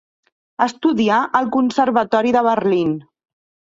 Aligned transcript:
Estudià 0.65 1.19
al 1.41 1.51
Conservatori 1.57 2.33
de 2.39 2.43
Berlín. 2.49 2.97